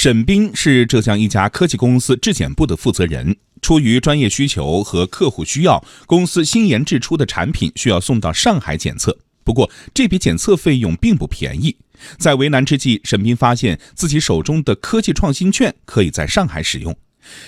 [0.00, 3.36] 沈斌是浙江一家科技公司质检部的负责人。
[3.60, 9.18] 出于专业需求和客户需要，公司新研制出的产品需要送到上海检测。
[9.42, 11.76] 不过，这笔检测费用并不便宜。
[12.16, 16.96] 在为难之际，沈斌发现自己手中的科技创新券可以在上海使用。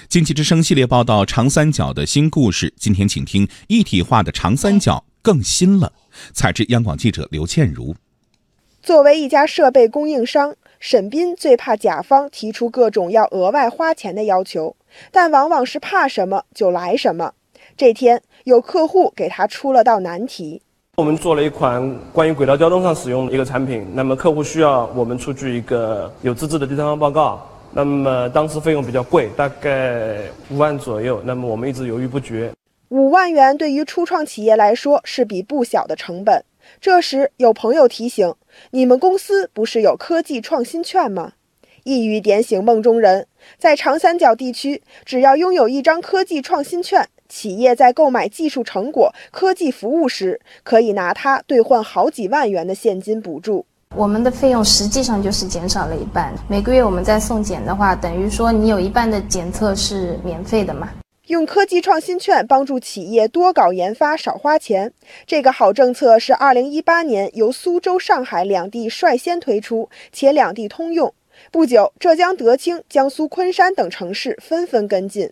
[0.08, 2.74] 经济之声系列报道：长三角的新故事。
[2.76, 5.92] 今天请听一体化的长三角更新了。
[6.32, 7.94] 采自央广记者刘倩茹。
[8.82, 10.56] 作为一家设备供应商。
[10.80, 14.74] 沈斌最怕甲方提出各种要额外花钱的要求，
[15.12, 17.34] 但往往是怕什么就来什么。
[17.76, 20.62] 这天，有客户给他出了道难题。
[20.96, 30.16] 我们做了一款关于轨道交通上使用的一个产品，那么客户需要我们出具一个有资质的第三方报告，那么当时费用比较贵，大概
[30.50, 32.50] 五万左右，那么我们一直犹豫不决。
[32.88, 36.42] 五万元对于初创企业来说是笔不小的成本。
[36.80, 38.34] 这时，有朋友提醒
[38.70, 41.32] ：“你们公司不是有科技创新券吗？”
[41.84, 43.26] 一语点醒梦中人，
[43.58, 53.64] 在长三角地区，只要拥有一张科技创新券，企业在购买技术成果、科技服务时，可以拿它兑换好几万元的现金补助。
[53.96, 56.34] 我们的费用实际上就是减少了一半。
[56.48, 60.90] 每个月我们在送检的话，等于说你有一半的检测是免费的嘛。
[61.30, 64.92] 用科技创新券帮助企业多搞研发、少花钱，
[65.24, 71.14] 这个好政策是2018年由苏州、上海两地率先推出，且两地通用。
[71.52, 75.30] 不久，浙江德清、江苏昆山等城市纷纷跟进。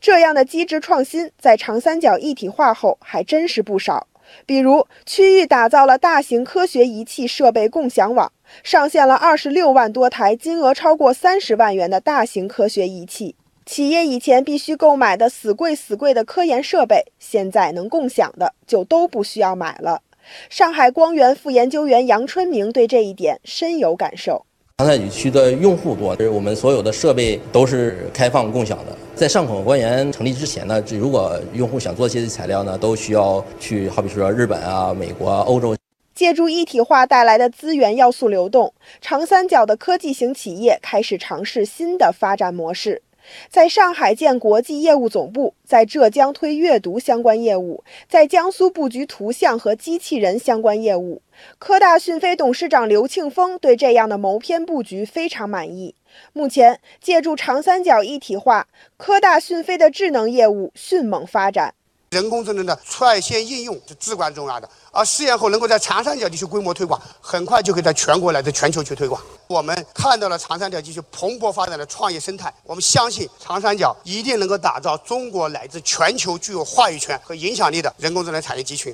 [0.00, 4.08] 这样的机制创新，在长三角一体化后还真是不少。
[4.44, 8.32] 比如，区域打造了大型科学仪器设备共享网，
[8.64, 13.36] 上线了26万多台金额超过30万元的大型科学仪器。
[13.70, 20.02] 企业以前必须购买的死贵死贵的科研设备，现在能共享的就都不需要买了。
[20.48, 24.44] 上海光源副研究员杨春明对这一点深有感受。
[24.78, 28.86] 长三角地区的用户多，我们所有的设备都是开放共享的。
[29.14, 35.76] 在上口光源成立之前呢，如果用户想做这些材料呢，都需要去，好比说日本啊、美国、欧洲。
[36.12, 43.00] 借助一体化带来的资源要素流动，长三角的科技型企业开始尝试新的发展模式。
[43.48, 51.22] 在上海建国际业务总部，在浙江推阅读相关业务，在江苏布局图像和机器人相关业务。
[51.58, 55.94] 科大讯飞董事长刘庆峰对这样的谋篇布局非常满意。
[56.32, 58.66] 目前，借助长三角一体化，
[58.96, 61.74] 科大讯飞的智能业务迅猛发展。
[62.10, 69.22] 人工智能的率先应用是至关重要的，而试验后能够在长三角地区规模推广，很快就可以在全国乃至全球去推广。
[69.46, 78.92] 我们看到了长三角地区蓬勃发展的创业生态，我们相信长三角一定能够打造中国乃至全球具有话语权和影响力的人工智能产业集群。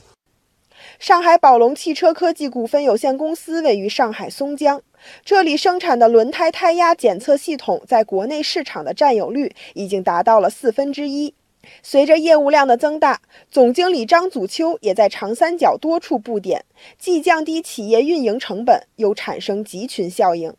[0.99, 4.83] 上海宝龙汽车科技股份有限公司位于上海松江，
[5.25, 11.33] 这里生产的轮胎胎压检测系统在国内市场的占有率已经达到了四分之一。
[11.83, 16.65] 随着业务量的增大，总经理张祖秋也在长三角多处布点，
[16.99, 20.53] 既降低企业运营成本，又产生集群效应。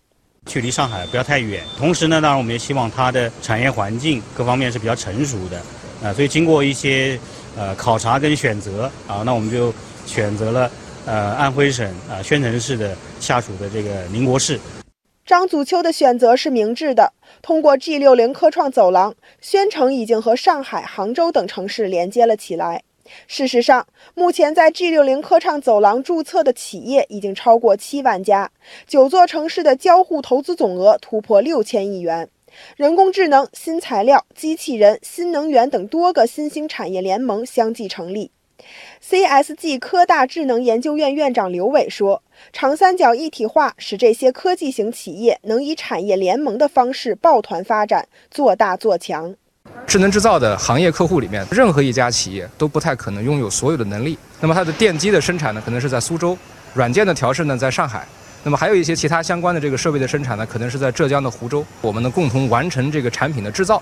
[0.45, 5.61] 距离上海不要太远，同时呢，当然我们也希望它的产业环境各方面是比较成熟的，
[6.01, 7.19] 啊，所以经过一些
[7.57, 9.73] 呃考察跟选择啊，那我们就
[10.05, 10.71] 选择了
[11.05, 14.57] 呃安徽省啊宣城市的下属的这个宁国市。
[15.27, 17.11] 张祖秋的选择是明智的。
[17.41, 22.81] 通过 G 六零科创走廊，宣城已经和上海、杭州等城市连接了起来。
[23.27, 23.85] 事实上，
[24.15, 28.49] 目前在 G 六零科创走廊注册的企业已经超过七万家，
[28.87, 32.29] 九座城市的交互投资总额突破六千亿元。
[32.77, 38.31] 人工智能、新材料、机器人、新能源等多个新兴产业联盟相继成立。
[39.01, 49.33] CSG 科大智能研究院院长刘伟说：“长三角一体化使这些科技型企业能以产业联盟的方式抱团发展，做大做强。
[49.85, 54.17] 智能制造的行业客户里面，任何一家企业都不太可能拥有所有的能力。
[54.41, 56.35] 那么它的电机的生产呢，可能是在苏州；
[56.73, 58.01] 软件的调试呢，在上海；
[58.43, 61.65] 那么还有一些其他相关的这个设备的生产呢，可能是在浙江的湖州。
[61.81, 63.81] 我们能共同完成这个产品的制造。”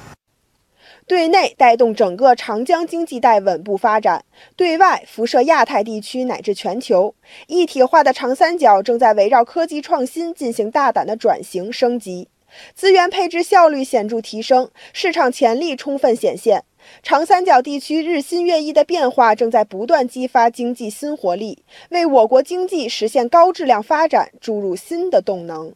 [1.07, 4.25] 对内带动整个长江经济带稳步发展，
[4.55, 7.13] 对外辐射亚太地区乃至全球。
[7.45, 12.27] 一体化的长三角正在围绕科技创新进行大胆的转型升级，
[12.73, 16.63] 资源配置效率显著提升，市场潜力充分显现。
[17.03, 25.73] 长三角地区日新月异的变化正在不断激发经济新活力，为我国经济实现高质量发展注入新的动能。